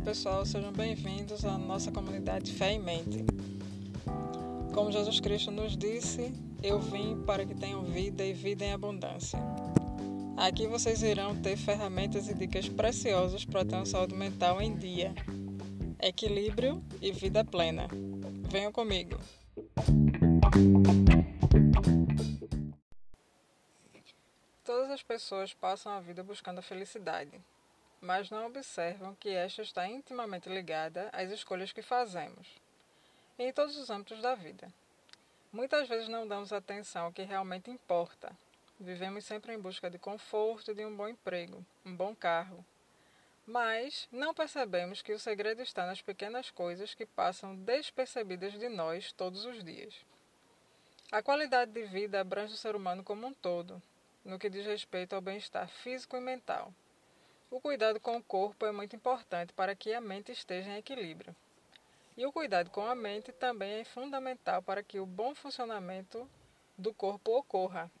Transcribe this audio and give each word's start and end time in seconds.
pessoal, 0.00 0.46
sejam 0.46 0.72
bem-vindos 0.72 1.44
à 1.44 1.58
nossa 1.58 1.92
comunidade 1.92 2.52
Fé 2.52 2.72
em 2.72 2.78
Mente. 2.78 3.26
Como 4.72 4.90
Jesus 4.90 5.20
Cristo 5.20 5.50
nos 5.50 5.76
disse, 5.76 6.32
eu 6.62 6.80
vim 6.80 7.22
para 7.24 7.44
que 7.44 7.54
tenham 7.54 7.84
vida 7.84 8.24
e 8.24 8.32
vida 8.32 8.64
em 8.64 8.72
abundância. 8.72 9.38
Aqui 10.36 10.66
vocês 10.66 11.02
irão 11.02 11.36
ter 11.40 11.58
ferramentas 11.58 12.26
e 12.28 12.34
dicas 12.34 12.68
preciosas 12.68 13.44
para 13.44 13.66
ter 13.66 13.74
uma 13.74 13.84
saúde 13.84 14.14
mental 14.14 14.62
em 14.62 14.74
dia, 14.74 15.14
equilíbrio 16.00 16.82
e 17.00 17.12
vida 17.12 17.44
plena. 17.44 17.86
Venham 18.48 18.72
comigo! 18.72 19.18
Todas 24.64 24.90
as 24.90 25.02
pessoas 25.02 25.52
passam 25.52 25.92
a 25.92 26.00
vida 26.00 26.22
buscando 26.22 26.60
a 26.60 26.62
felicidade 26.62 27.38
mas 28.02 28.30
não 28.30 28.46
observam 28.46 29.14
que 29.14 29.28
esta 29.28 29.62
está 29.62 29.86
intimamente 29.86 30.48
ligada 30.48 31.08
às 31.12 31.30
escolhas 31.30 31.70
que 31.70 31.82
fazemos, 31.82 32.48
em 33.38 33.52
todos 33.52 33.76
os 33.76 33.88
âmbitos 33.90 34.20
da 34.20 34.34
vida. 34.34 34.68
Muitas 35.52 35.88
vezes 35.88 36.08
não 36.08 36.26
damos 36.26 36.52
atenção 36.52 37.06
ao 37.06 37.12
que 37.12 37.22
realmente 37.22 37.70
importa. 37.70 38.36
Vivemos 38.80 39.24
sempre 39.24 39.54
em 39.54 39.58
busca 39.58 39.88
de 39.88 39.98
conforto, 39.98 40.74
de 40.74 40.84
um 40.84 40.96
bom 40.96 41.06
emprego, 41.06 41.64
um 41.86 41.94
bom 41.94 42.12
carro. 42.12 42.64
Mas 43.46 44.08
não 44.10 44.34
percebemos 44.34 45.00
que 45.00 45.12
o 45.12 45.18
segredo 45.18 45.62
está 45.62 45.86
nas 45.86 46.02
pequenas 46.02 46.50
coisas 46.50 46.94
que 46.94 47.06
passam 47.06 47.54
despercebidas 47.54 48.54
de 48.54 48.68
nós 48.68 49.12
todos 49.12 49.44
os 49.44 49.62
dias. 49.62 49.94
A 51.12 51.22
qualidade 51.22 51.70
de 51.70 51.84
vida 51.84 52.20
abrange 52.20 52.54
o 52.54 52.56
ser 52.56 52.74
humano 52.74 53.04
como 53.04 53.26
um 53.26 53.34
todo, 53.34 53.80
no 54.24 54.38
que 54.40 54.50
diz 54.50 54.66
respeito 54.66 55.14
ao 55.14 55.20
bem-estar 55.20 55.68
físico 55.68 56.16
e 56.16 56.20
mental. 56.20 56.72
O 57.52 57.60
cuidado 57.60 58.00
com 58.00 58.16
o 58.16 58.22
corpo 58.22 58.64
é 58.64 58.72
muito 58.72 58.96
importante 58.96 59.52
para 59.52 59.76
que 59.76 59.92
a 59.92 60.00
mente 60.00 60.32
esteja 60.32 60.70
em 60.70 60.78
equilíbrio. 60.78 61.36
E 62.16 62.24
o 62.24 62.32
cuidado 62.32 62.70
com 62.70 62.80
a 62.80 62.94
mente 62.94 63.30
também 63.30 63.80
é 63.80 63.84
fundamental 63.84 64.62
para 64.62 64.82
que 64.82 64.98
o 64.98 65.04
bom 65.04 65.34
funcionamento 65.34 66.26
do 66.78 66.94
corpo 66.94 67.36
ocorra. 67.36 67.92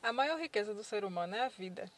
A 0.00 0.12
maior 0.12 0.38
riqueza 0.38 0.72
do 0.72 0.84
ser 0.84 1.04
humano 1.04 1.34
é 1.34 1.40
a 1.40 1.48
vida, 1.48 1.90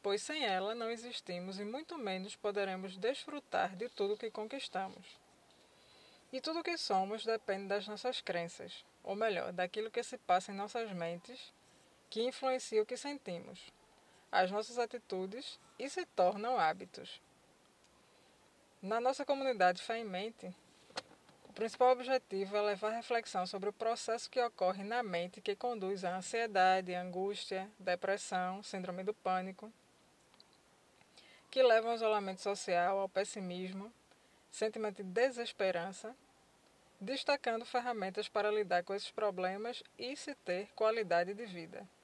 pois 0.00 0.22
sem 0.22 0.44
ela 0.44 0.76
não 0.76 0.92
existimos 0.92 1.58
e 1.58 1.64
muito 1.64 1.98
menos 1.98 2.36
poderemos 2.36 2.96
desfrutar 2.96 3.74
de 3.74 3.88
tudo 3.88 4.16
que 4.16 4.30
conquistamos. 4.30 5.18
E 6.32 6.40
tudo 6.40 6.60
o 6.60 6.62
que 6.62 6.78
somos 6.78 7.24
depende 7.24 7.66
das 7.66 7.88
nossas 7.88 8.20
crenças, 8.20 8.84
ou 9.02 9.16
melhor, 9.16 9.52
daquilo 9.52 9.90
que 9.90 10.04
se 10.04 10.16
passa 10.16 10.52
em 10.52 10.54
nossas 10.54 10.92
mentes, 10.92 11.52
que 12.08 12.22
influencia 12.22 12.80
o 12.80 12.86
que 12.86 12.96
sentimos 12.96 13.74
as 14.36 14.50
nossas 14.50 14.78
atitudes 14.78 15.58
e 15.78 15.88
se 15.88 16.04
tornam 16.04 16.58
hábitos. 16.58 17.22
Na 18.82 19.00
nossa 19.00 19.24
comunidade 19.24 19.82
Fé 19.82 19.96
em 19.96 20.04
Mente, 20.04 20.54
o 21.48 21.52
principal 21.54 21.92
objetivo 21.92 22.54
é 22.54 22.60
levar 22.60 22.90
reflexão 22.90 23.46
sobre 23.46 23.70
o 23.70 23.72
processo 23.72 24.28
que 24.28 24.38
ocorre 24.42 24.84
na 24.84 25.02
mente 25.02 25.40
que 25.40 25.56
conduz 25.56 26.04
à 26.04 26.14
ansiedade, 26.14 26.94
angústia, 26.94 27.70
depressão, 27.78 28.62
síndrome 28.62 29.02
do 29.02 29.14
pânico, 29.14 29.72
que 31.50 31.62
levam 31.62 31.92
ao 31.92 31.96
isolamento 31.96 32.42
social, 32.42 32.98
ao 32.98 33.08
pessimismo, 33.08 33.90
sentimento 34.50 35.02
de 35.02 35.04
desesperança, 35.04 36.14
destacando 37.00 37.64
ferramentas 37.64 38.28
para 38.28 38.50
lidar 38.50 38.84
com 38.84 38.94
esses 38.94 39.10
problemas 39.10 39.82
e 39.98 40.14
se 40.14 40.34
ter 40.34 40.68
qualidade 40.74 41.32
de 41.32 41.46
vida. 41.46 41.88